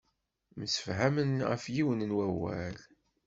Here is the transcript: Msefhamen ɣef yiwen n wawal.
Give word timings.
Msefhamen 0.57 1.31
ɣef 1.49 1.63
yiwen 1.75 2.05
n 2.07 2.15
wawal. 2.17 2.77